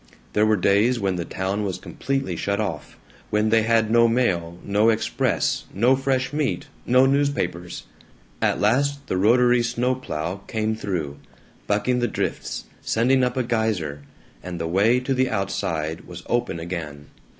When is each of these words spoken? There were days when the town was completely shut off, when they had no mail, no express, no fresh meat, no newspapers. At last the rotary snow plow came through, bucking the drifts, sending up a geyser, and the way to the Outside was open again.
There 0.33 0.47
were 0.47 0.55
days 0.57 0.99
when 0.99 1.15
the 1.17 1.25
town 1.25 1.63
was 1.63 1.77
completely 1.77 2.35
shut 2.35 2.59
off, 2.59 2.97
when 3.29 3.49
they 3.49 3.61
had 3.61 3.91
no 3.91 4.07
mail, 4.07 4.57
no 4.65 4.89
express, 4.89 5.65
no 5.75 5.95
fresh 5.95 6.33
meat, 6.33 6.65
no 6.87 7.05
newspapers. 7.05 7.83
At 8.41 8.59
last 8.59 9.05
the 9.05 9.15
rotary 9.17 9.61
snow 9.61 9.93
plow 9.93 10.37
came 10.47 10.75
through, 10.75 11.19
bucking 11.67 11.99
the 11.99 12.07
drifts, 12.07 12.63
sending 12.81 13.23
up 13.23 13.37
a 13.37 13.43
geyser, 13.43 14.01
and 14.41 14.59
the 14.59 14.65
way 14.67 14.99
to 14.99 15.13
the 15.13 15.29
Outside 15.29 16.07
was 16.07 16.23
open 16.25 16.59
again. 16.59 17.11